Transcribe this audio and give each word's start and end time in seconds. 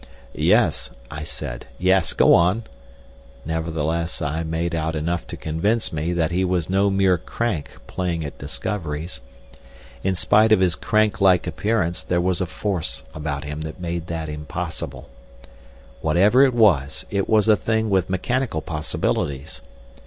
"Yes," 0.33 0.89
I 1.11 1.23
said, 1.23 1.67
"yes. 1.77 2.13
Go 2.13 2.33
on!" 2.33 2.63
Nevertheless 3.45 4.19
I 4.19 4.41
made 4.41 4.73
out 4.73 4.95
enough 4.95 5.27
to 5.27 5.37
convince 5.37 5.93
me 5.93 6.11
that 6.11 6.31
he 6.31 6.43
was 6.43 6.71
no 6.71 6.89
mere 6.89 7.19
crank 7.19 7.69
playing 7.85 8.25
at 8.25 8.39
discoveries. 8.39 9.19
In 10.01 10.15
spite 10.15 10.51
of 10.51 10.59
his 10.59 10.73
crank 10.73 11.21
like 11.21 11.45
appearance 11.45 12.01
there 12.01 12.19
was 12.19 12.41
a 12.41 12.47
force 12.47 13.03
about 13.13 13.43
him 13.43 13.61
that 13.61 13.79
made 13.79 14.07
that 14.07 14.27
impossible. 14.27 15.07
Whatever 16.01 16.41
it 16.41 16.55
was, 16.55 17.05
it 17.11 17.29
was 17.29 17.47
a 17.47 17.55
thing 17.55 17.91
with 17.91 18.09
mechanical 18.09 18.61
possibilities. 18.63 19.61